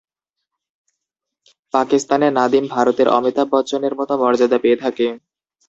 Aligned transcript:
পাকিস্তানে 1.73 2.27
নাদিম 2.31 2.65
ভারতের 2.67 3.07
অমিতাভ 3.09 3.47
বচ্চনের 3.51 3.93
মত 3.95 4.09
মর্যাদা 4.21 4.57
পেয়ে 4.63 4.81
থাকেন। 4.83 5.13